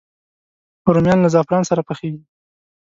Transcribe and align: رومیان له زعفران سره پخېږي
رومیان 0.93 1.19
له 1.21 1.29
زعفران 1.33 1.63
سره 1.69 1.81
پخېږي 1.89 2.23